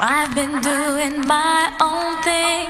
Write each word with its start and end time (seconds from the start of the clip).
I've 0.00 0.34
been 0.34 0.60
doing 0.60 1.26
my 1.26 1.72
own 1.80 2.22
thing. 2.22 2.68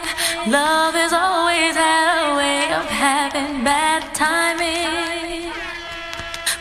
Love 0.50 0.94
has 0.94 1.12
always 1.12 1.74
had 1.76 2.32
a 2.32 2.36
way 2.36 2.72
of 2.72 2.86
having 2.86 3.64
bad 3.64 4.02
timing. 4.14 5.52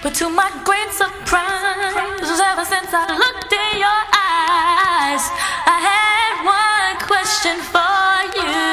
But 0.03 0.13
to 0.15 0.29
my 0.29 0.49
great 0.63 0.91
surprise, 0.91 2.41
ever 2.41 2.65
since 2.65 2.91
I 2.93 3.05
looked 3.17 3.53
in 3.53 3.79
your 3.79 4.01
eyes, 4.13 5.23
I 5.65 5.77
had 5.89 6.33
one 6.45 6.97
question 7.07 7.57
for 7.73 8.41
you. 8.41 8.70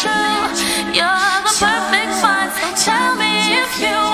true. 0.00 0.94
You're 0.94 1.42
the 1.42 1.54
perfect 1.58 2.22
one. 2.22 2.50
Tell 2.76 3.16
me 3.16 3.60
if 3.62 3.80
you. 3.80 4.07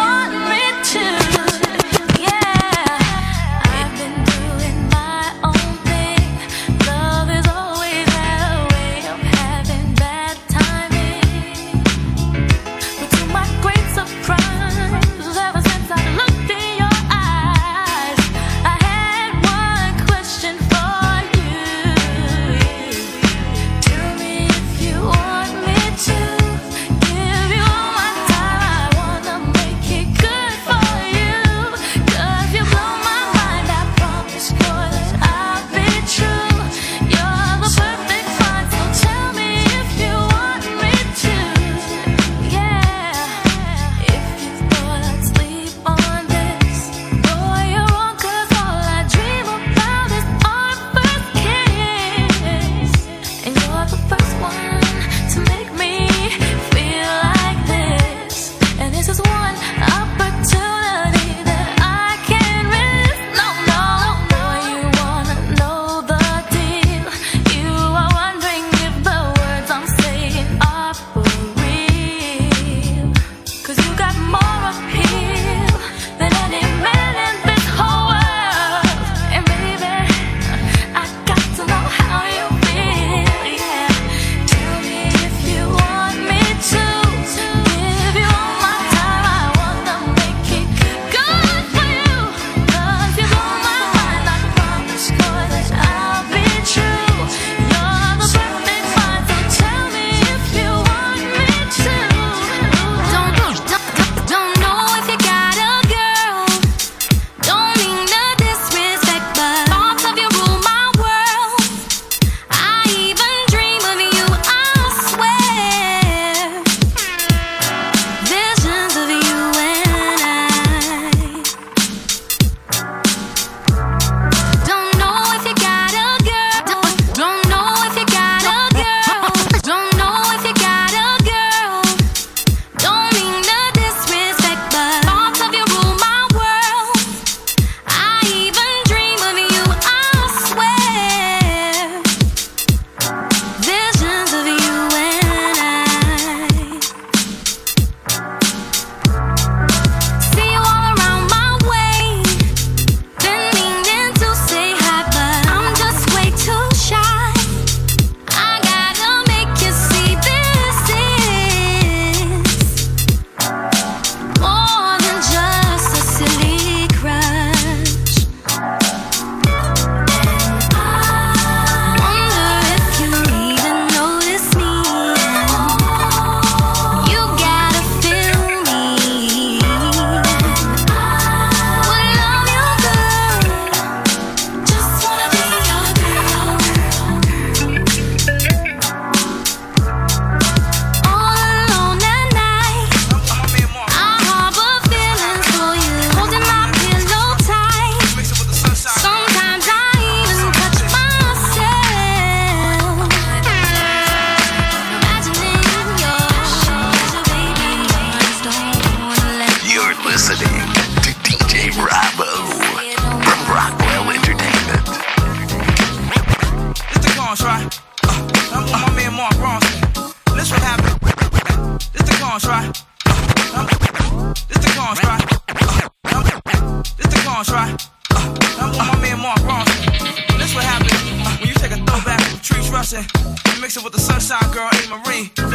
Marie. 234.89 235.54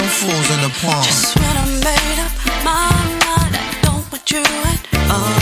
no 0.00 0.06
fools 0.08 0.50
in 0.50 0.60
the 0.62 0.72
pond. 0.80 1.04
Just 1.04 1.36
when 1.36 1.56
I 1.56 1.66
made 1.84 2.18
up 2.24 2.32
my 2.64 2.90
mind, 3.26 3.54
I 3.56 3.78
don't 3.82 4.10
want 4.10 4.30
you 4.30 4.40
at 4.40 5.10
all. 5.10 5.39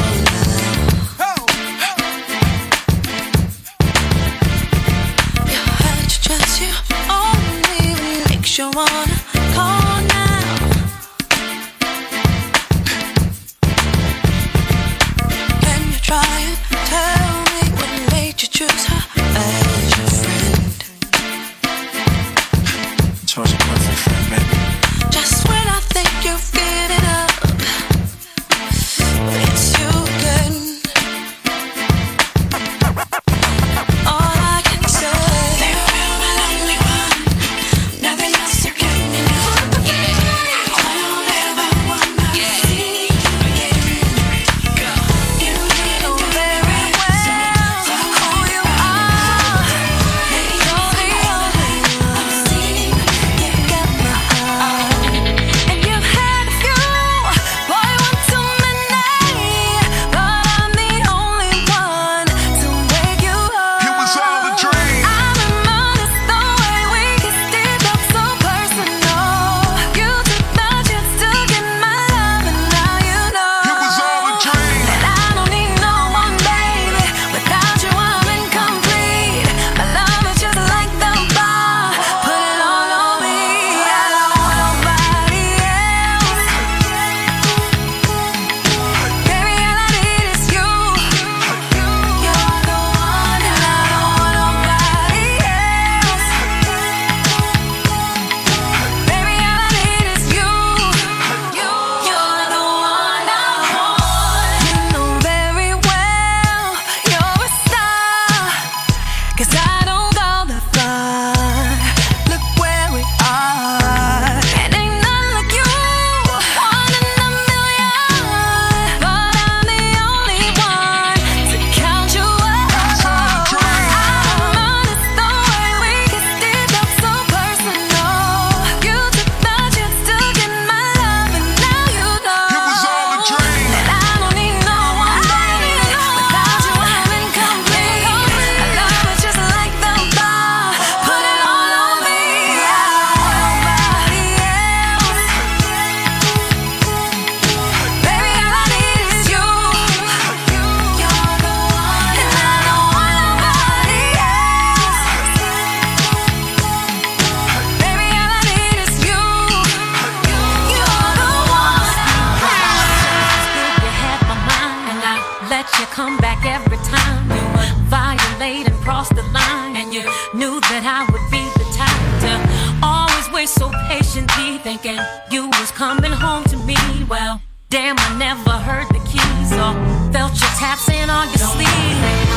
coming 175.78 176.11
home 176.11 176.42
to 176.42 176.56
me. 176.56 176.75
Well, 177.08 177.40
damn, 177.70 177.94
I 178.00 178.18
never 178.18 178.50
heard 178.50 178.88
the 178.88 178.99
keys 179.06 179.52
or 179.52 179.73
felt 180.12 180.32
your 180.40 180.50
taps 180.58 180.88
in 180.88 181.08
on 181.08 181.28
your 181.28 181.38
sleeve. 181.38 182.27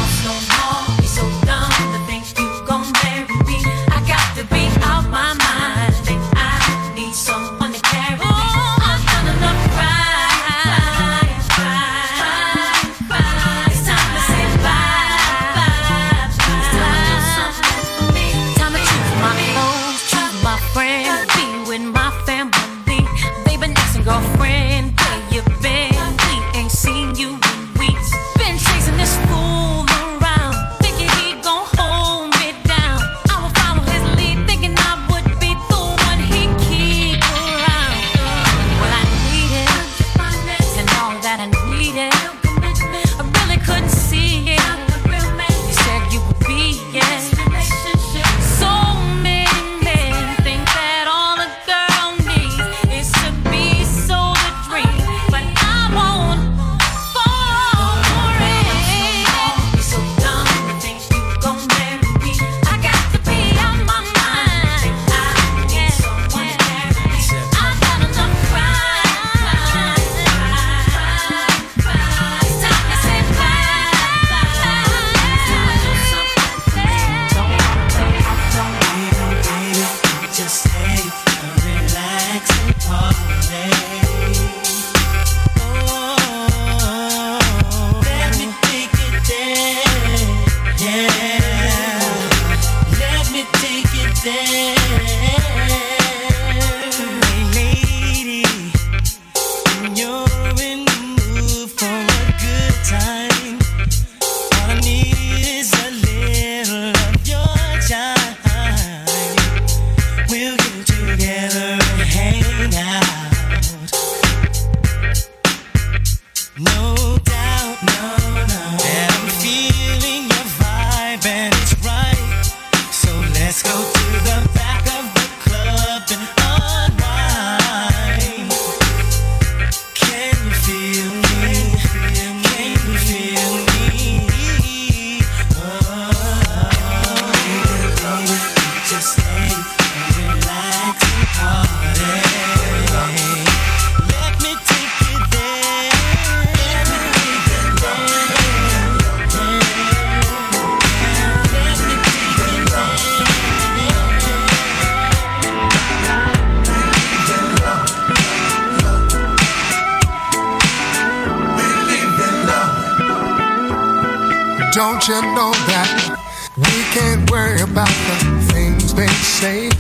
Don't 165.02 165.26
you 165.26 165.34
know 165.34 165.52
that 165.66 166.20
we 166.58 166.84
can't 166.94 167.32
worry 167.32 167.60
about 167.62 167.88
the 167.88 168.54
things 168.54 168.94
they 168.94 169.08
say? 169.08 169.72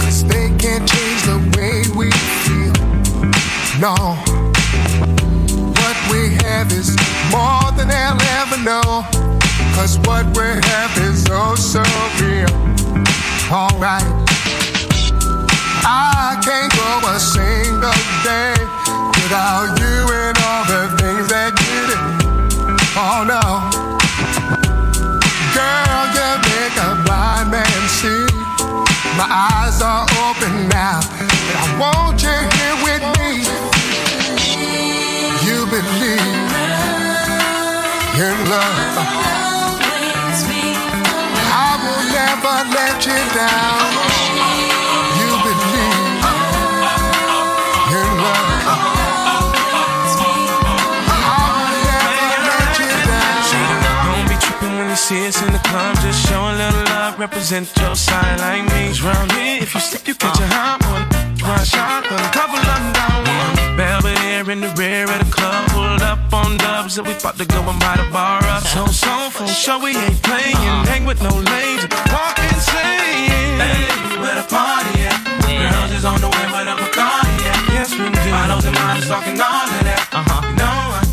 Cause 0.00 0.24
they 0.24 0.48
can't 0.56 0.88
change 0.88 1.22
the 1.28 1.36
way 1.58 1.84
we 1.94 2.10
feel. 2.40 2.72
No. 3.78 3.94
What 5.76 5.96
we 6.10 6.36
have 6.46 6.72
is 6.72 6.96
more 7.30 7.70
than 7.76 7.88
they'll 7.88 8.16
ever 8.40 8.56
know. 8.64 9.04
Cause 9.76 9.98
what 10.06 10.24
we 10.34 10.46
have 10.70 10.96
is 10.96 11.26
oh 11.30 11.54
so 11.54 11.82
real. 12.24 12.48
Alright. 13.52 14.19
My 29.20 29.28
eyes 29.28 29.82
are 29.82 30.06
open 30.24 30.66
now, 30.70 31.00
and 31.20 31.30
I 31.30 31.76
want 31.78 32.22
you 32.22 32.32
here 32.56 32.76
with 32.86 33.04
me. 33.20 33.44
You 35.44 35.66
believe 35.66 36.40
in 38.16 38.36
love. 38.48 38.96
I 41.52 41.70
will 41.82 42.04
never 42.16 42.56
let 42.74 43.04
you 43.04 43.20
down. 43.36 44.09
see 55.00 55.26
us 55.26 55.40
in 55.40 55.50
the 55.52 55.58
club, 55.64 55.96
just 56.04 56.20
showing 56.28 56.56
little 56.60 56.84
love. 56.92 57.18
Represent 57.18 57.66
your 57.80 57.96
side 57.96 58.38
like 58.38 58.64
me. 58.68 58.92
Round 59.00 59.32
here, 59.32 59.62
if 59.64 59.72
you 59.74 59.80
slip, 59.80 60.06
you 60.06 60.14
catch 60.14 60.38
a 60.38 60.46
hot 60.46 60.78
one. 60.92 61.08
One 61.40 61.64
shot, 61.64 62.04
a 62.04 62.16
couple 62.36 62.60
of 62.60 62.68
them 62.68 62.92
down 62.92 63.20
one. 63.24 63.76
Belvedere 63.80 64.50
in 64.52 64.60
the 64.60 64.68
rear 64.76 65.08
of 65.08 65.18
the 65.24 65.30
club, 65.32 65.64
pulled 65.72 66.02
up 66.02 66.20
on 66.32 66.58
dubs 66.58 66.96
that 66.96 67.06
we 67.08 67.16
about 67.16 67.38
to 67.38 67.46
go 67.46 67.60
and 67.64 67.80
buy 67.80 67.96
the 67.96 68.06
bar 68.12 68.44
up. 68.44 68.62
So 68.62 68.84
soulful, 68.86 69.48
sure 69.48 69.80
we 69.80 69.96
ain't 69.96 70.20
playing. 70.22 70.84
Hang 70.92 71.06
with 71.06 71.22
no 71.22 71.32
lanes, 71.32 71.84
walk 72.12 72.36
insane. 72.36 73.56
Hey, 73.56 73.88
where 74.20 74.36
the 74.36 74.46
party 74.52 75.08
at? 75.08 75.16
Girls 75.48 75.92
is 75.96 76.04
on 76.04 76.20
the 76.20 76.28
way, 76.28 76.46
but 76.52 76.68
I'm 76.68 76.76
a 76.76 76.90
car, 76.92 77.24
yeah. 77.40 77.72
Yes, 77.72 77.90
we 77.96 78.04
do. 78.04 78.30
Bottles 78.30 78.64
and 78.68 78.76
models 78.76 79.08
talking 79.08 79.40
all 79.40 79.64
of 79.64 79.82
that. 79.88 80.04
Uh-huh. 80.12 80.44
You 80.44 80.56
know 80.60 81.09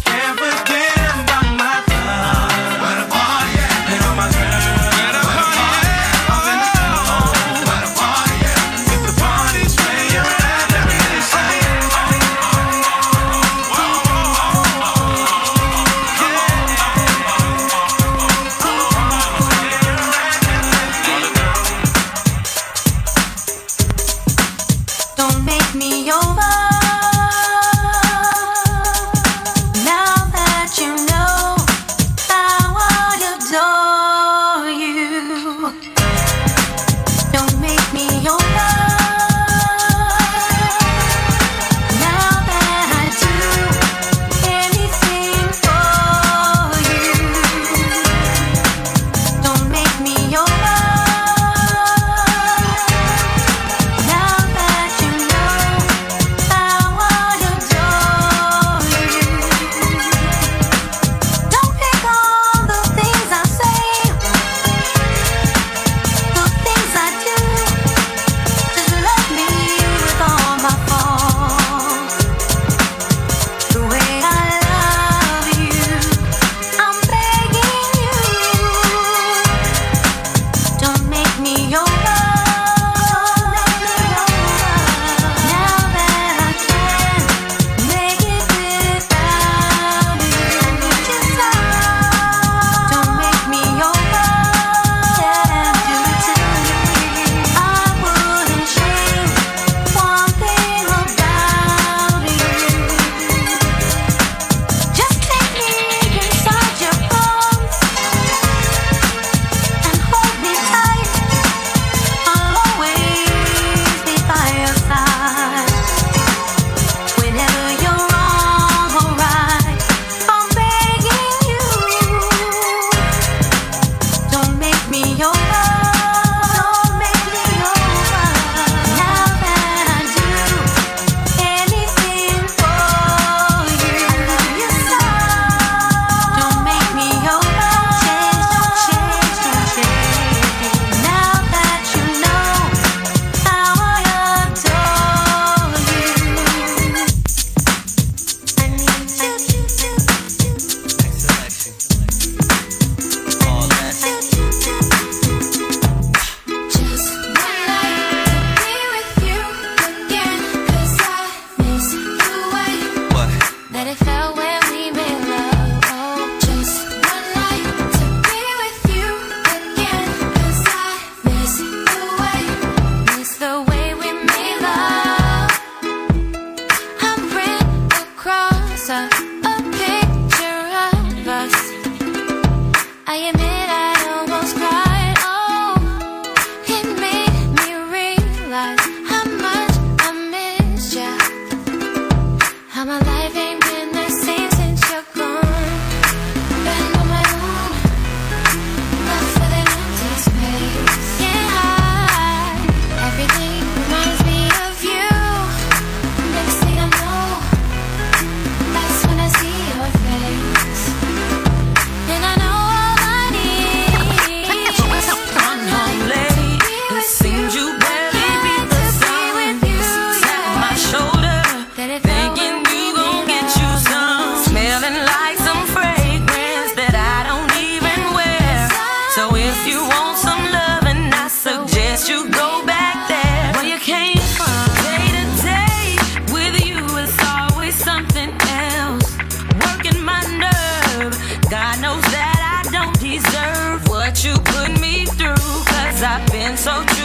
so 246.68 246.97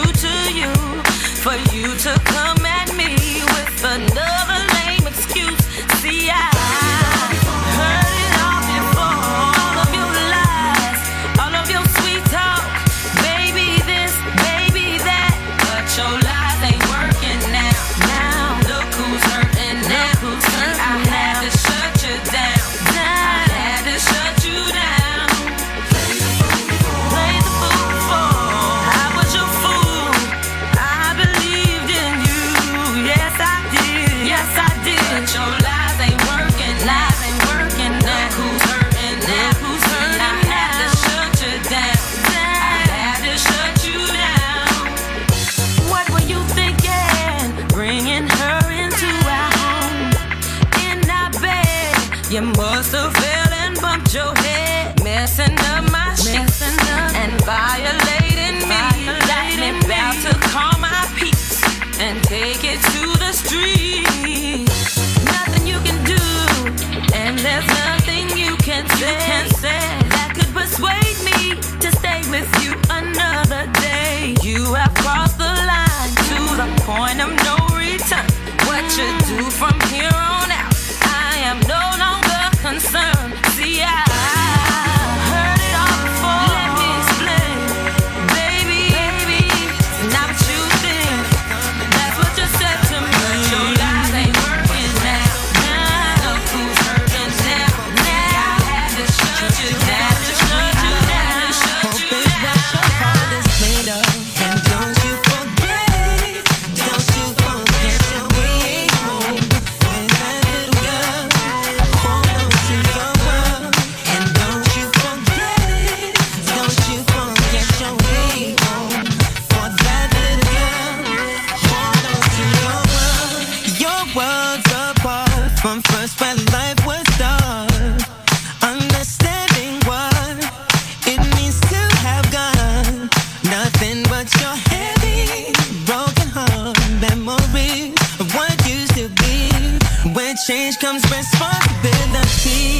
with 140.33 140.41
change 140.45 140.79
comes 140.79 141.03
responsibility. 141.11 142.79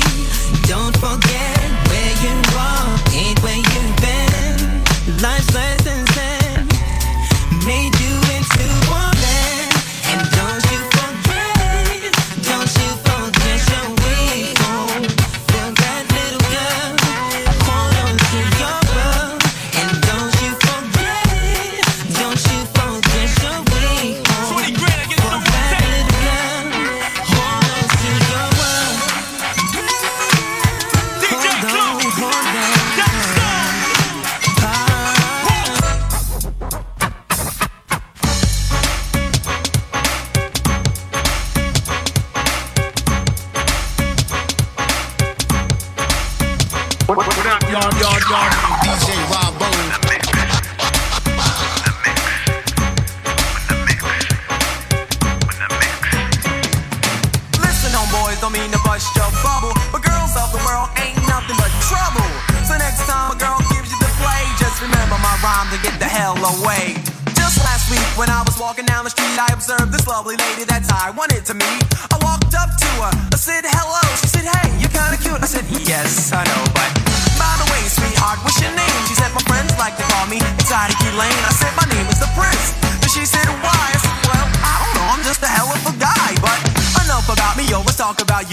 Don't 0.67 0.95
forget 0.97 1.59
where 1.89 2.13
you 2.23 2.35
are, 2.57 2.99
ain't 3.13 3.41
where 3.43 3.57
you've 3.57 3.95
been. 4.01 5.21
Life's 5.21 5.53
less. 5.53 5.82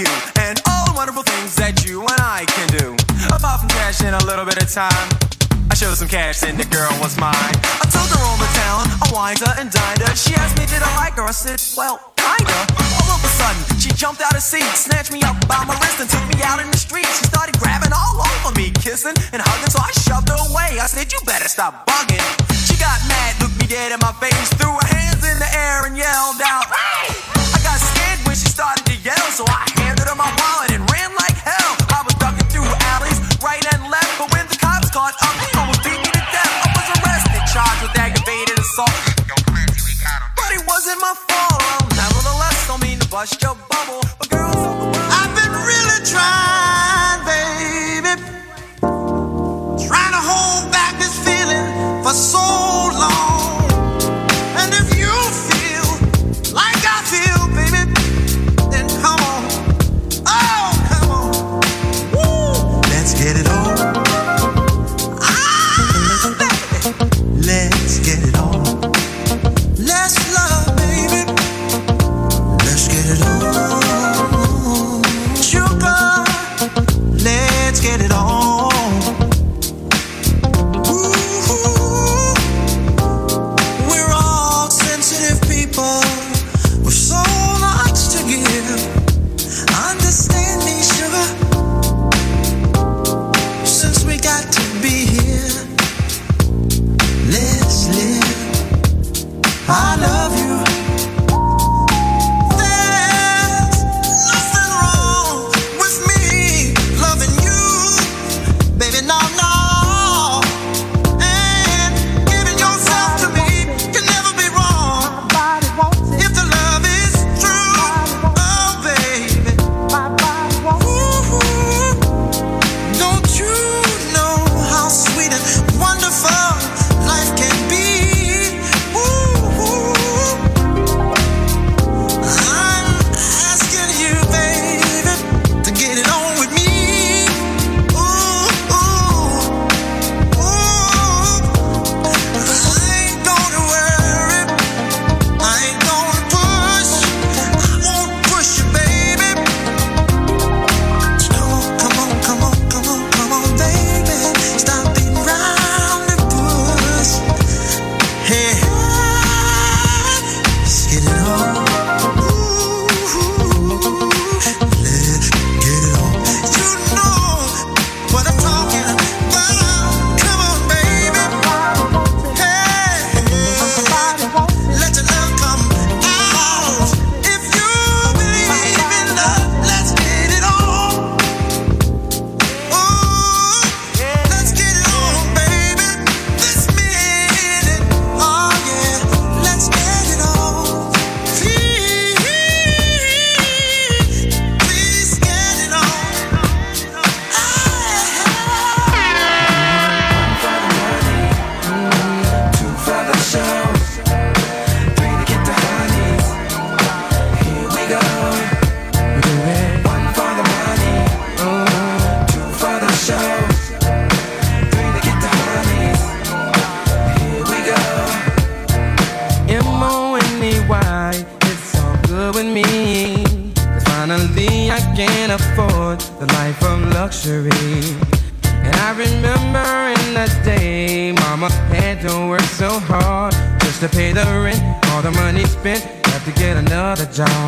you 0.00 0.08
and 0.40 0.56
all 0.64 0.88
the 0.88 0.96
wonderful 0.96 1.22
things 1.22 1.52
that 1.60 1.84
you 1.84 2.00
and 2.00 2.20
I 2.24 2.48
can 2.48 2.68
do. 2.72 2.96
Apart 3.28 3.60
from 3.60 3.68
cash 3.68 4.00
and 4.00 4.16
a 4.16 4.22
little 4.24 4.48
bit 4.48 4.56
of 4.56 4.68
time. 4.72 5.08
I 5.68 5.76
showed 5.76 5.94
some 6.00 6.08
cash 6.08 6.42
and 6.42 6.56
the 6.56 6.64
girl 6.72 6.90
was 7.04 7.20
mine. 7.20 7.54
I 7.78 7.86
took 7.92 8.08
her 8.08 8.20
all 8.24 8.40
the 8.40 8.50
town, 8.64 8.88
I 9.04 9.06
wined 9.12 9.44
her 9.44 9.54
and 9.60 9.68
dined 9.68 10.00
her. 10.02 10.12
She 10.16 10.32
asked 10.34 10.56
me 10.56 10.64
did 10.66 10.80
I 10.80 10.90
like 10.96 11.20
her, 11.20 11.28
I 11.28 11.36
said, 11.36 11.60
well, 11.76 12.00
kinda. 12.16 12.58
All 12.96 13.12
of 13.12 13.20
a 13.20 13.30
sudden, 13.36 13.62
she 13.76 13.92
jumped 13.92 14.24
out 14.24 14.32
of 14.32 14.42
seat, 14.42 14.66
snatched 14.72 15.12
me 15.12 15.20
up 15.22 15.36
by 15.46 15.62
my 15.68 15.76
wrist 15.78 16.00
and 16.00 16.08
took 16.08 16.24
me 16.32 16.40
out 16.42 16.58
in 16.58 16.68
the 16.72 16.80
street. 16.80 17.06
She 17.20 17.28
started 17.28 17.60
grabbing 17.60 17.92
all 17.92 18.24
over 18.24 18.56
me, 18.56 18.72
kissing 18.80 19.14
and 19.36 19.44
hugging, 19.44 19.70
so 19.70 19.78
I 19.84 19.92
shoved 20.00 20.32
her 20.32 20.40
away. 20.48 20.80
I 20.80 20.88
said, 20.88 21.12
you 21.12 21.20
better 21.28 21.46
stop 21.46 21.86
bugging. 21.86 22.24
She 22.56 22.74
got 22.80 22.98
mad, 23.06 23.36
looked 23.44 23.60
me 23.60 23.68
dead 23.68 23.92
in 23.92 24.00
my 24.00 24.16
face, 24.16 24.48
threw 24.56 24.72
her 24.72 24.88
hands 24.90 25.22
in 25.22 25.36
the 25.38 25.50
air 25.54 25.84
and 25.86 25.94
yelled 25.94 26.40
out, 26.40 26.66
hey! 26.72 27.14
I 27.52 27.60
got 27.62 27.78
scared 27.78 28.26
when 28.26 28.34
she 28.34 28.50
started 28.50 28.82
to 28.90 28.96
yell, 29.06 29.28
so 29.30 29.44
I 29.46 29.69
washed 43.20 43.44
up 43.44 43.69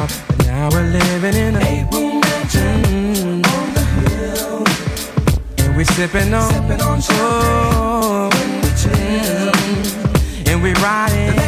job. 0.09 0.27
But 0.29 0.47
now 0.47 0.69
we're 0.71 0.83
living 0.83 1.35
in 1.35 1.57
a 1.57 1.61
eight 1.61 1.87
room 1.93 2.21
mansion 2.21 2.83
mm, 2.83 3.47
on 3.47 3.75
the 3.75 3.81
hill. 3.81 4.65
And 5.59 5.77
we're 5.77 5.85
sipping 5.85 6.35
on, 6.35 6.53
sipping 6.53 6.81
on 6.83 7.01
champagne 7.01 7.73
oh, 7.75 8.31
when 8.33 8.61
we 8.63 8.69
chill. 8.83 9.53
Mm, 9.53 10.49
and 10.49 10.63
we 10.63 10.73
riding. 10.75 11.42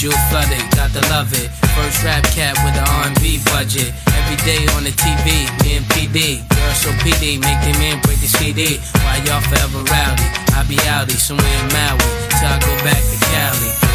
Jewel 0.00 0.16
flooded, 0.30 0.64
got 0.72 0.88
to 0.96 1.02
love 1.12 1.30
it. 1.34 1.50
First 1.76 2.02
rap 2.02 2.24
cat 2.32 2.56
with 2.64 2.72
the 2.72 2.80
R&B 3.04 3.36
budget. 3.52 3.92
Every 4.16 4.40
day 4.48 4.64
on 4.72 4.84
the 4.84 4.96
TV, 4.96 5.44
me 5.60 5.76
and 5.76 5.84
PD. 5.92 6.40
Girl, 6.48 6.72
so 6.72 6.88
PD, 7.04 7.36
make 7.36 7.60
them 7.60 7.76
in, 7.82 8.00
break 8.00 8.16
the 8.16 8.26
CD. 8.26 8.80
Why 9.04 9.20
y'all 9.28 9.44
forever 9.44 9.84
rowdy? 9.92 10.24
I 10.56 10.64
be 10.66 10.76
outy 10.88 11.20
somewhere 11.20 11.44
in 11.44 11.68
Maui, 11.68 12.00
till 12.32 12.48
I 12.48 12.58
go 12.64 12.72
back 12.82 12.96
to 12.96 13.16
Cali. 13.28 13.89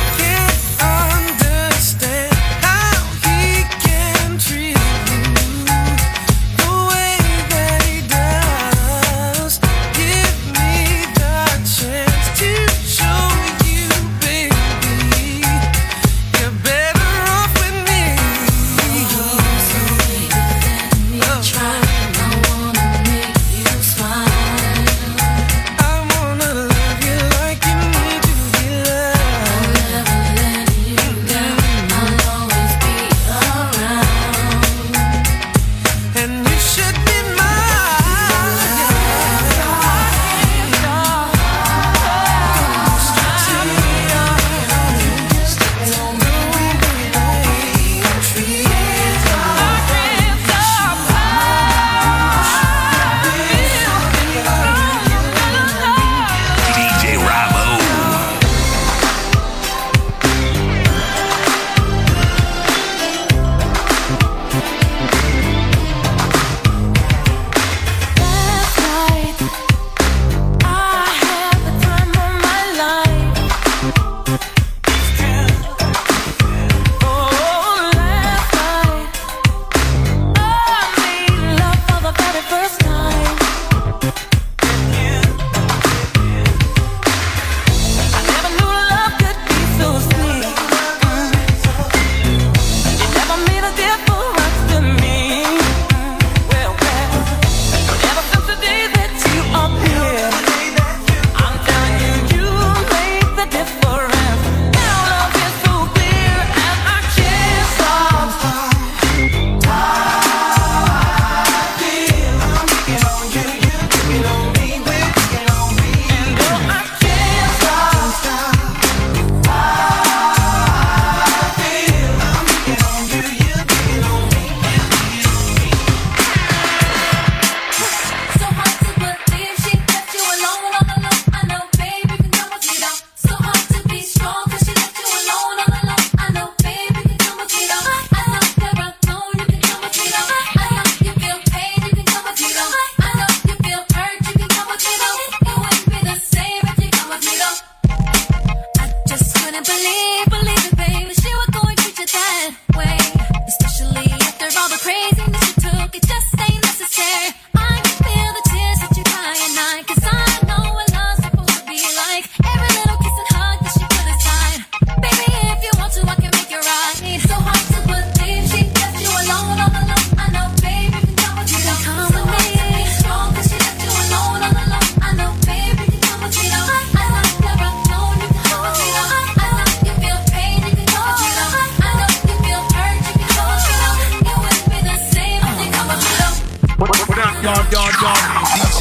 Yard, 187.45 187.71
yard, 187.71 187.93
yard. 188.01 188.17
DJ. 188.55 188.79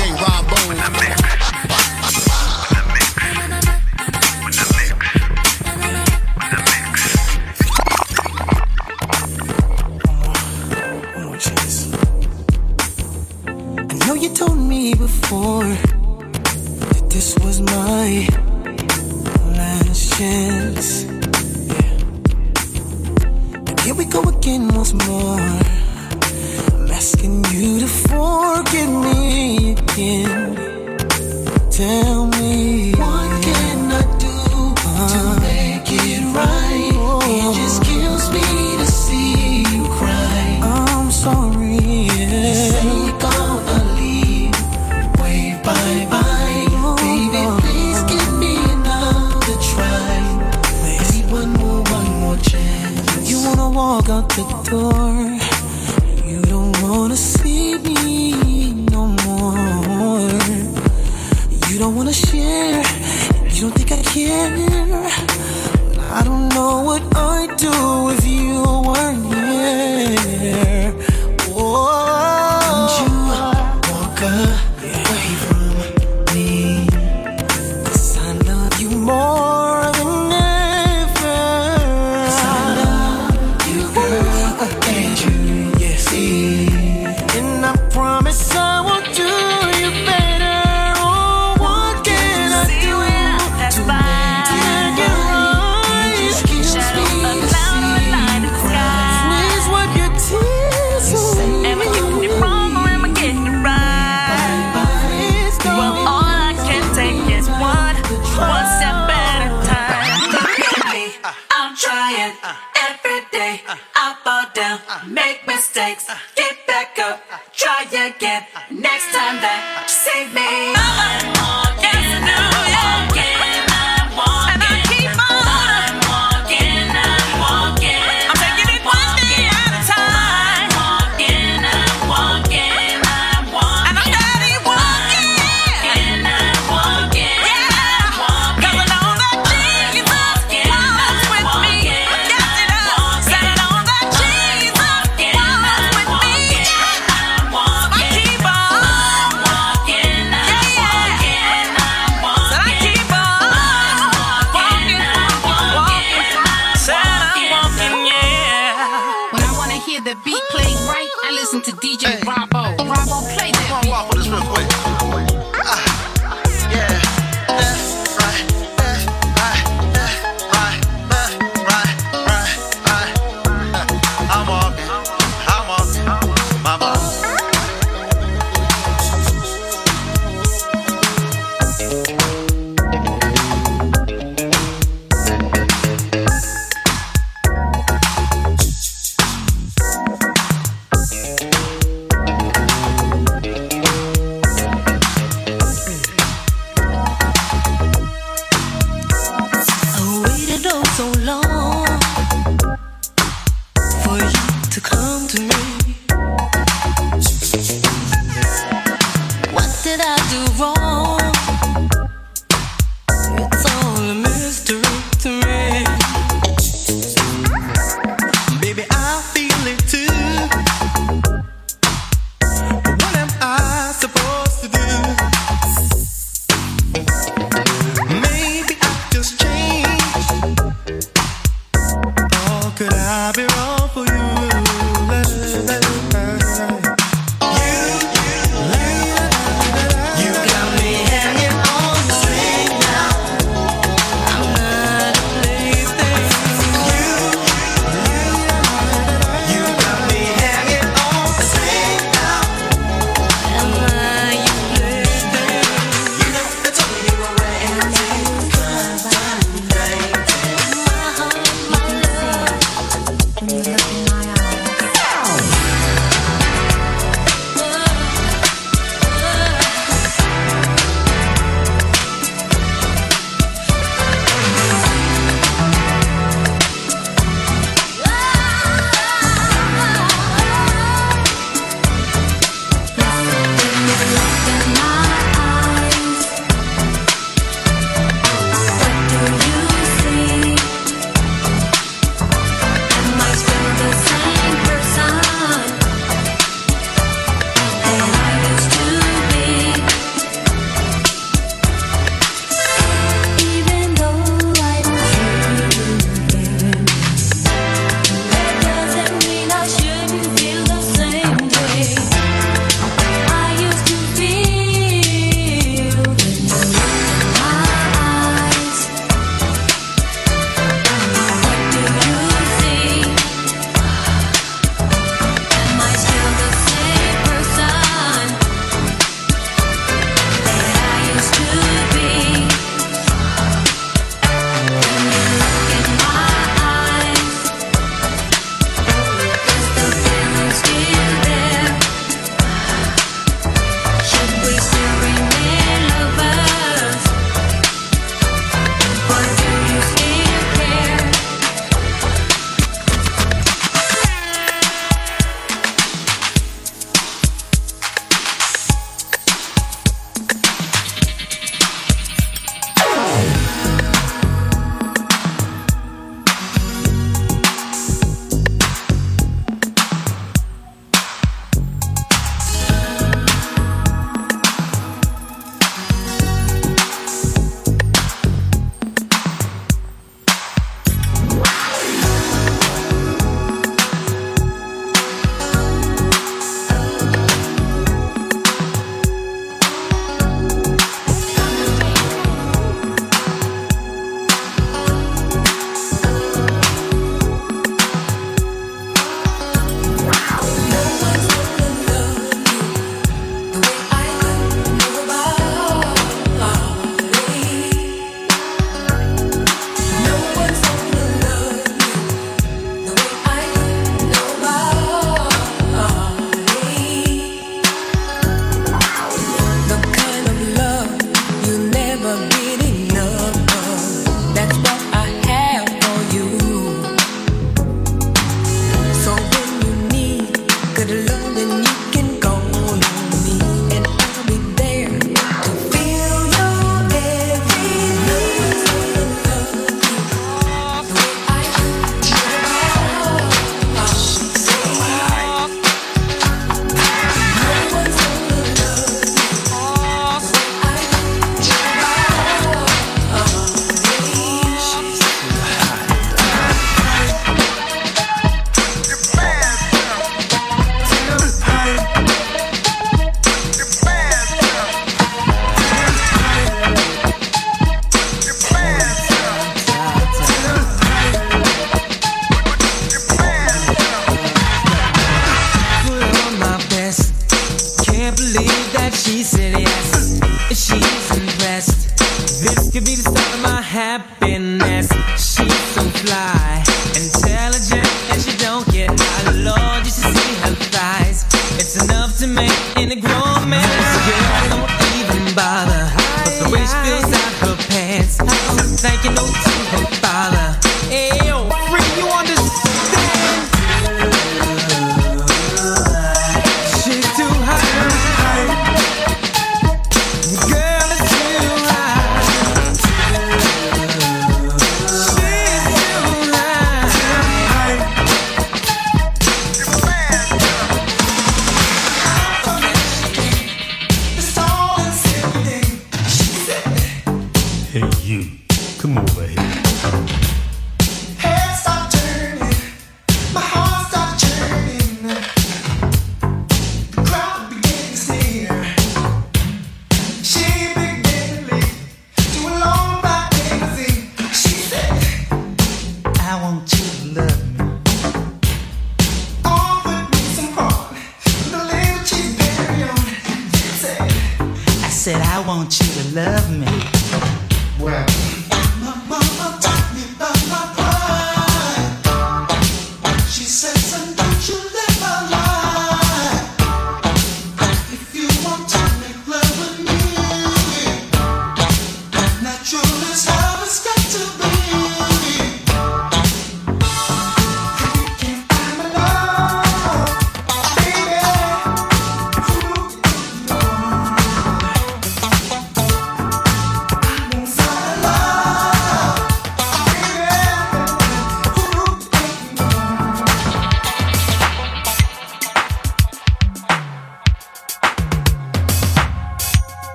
I 13.87 14.07
know 14.07 14.15
you 14.15 14.31
told 14.31 14.57
me 14.57 14.95
before 14.95 15.94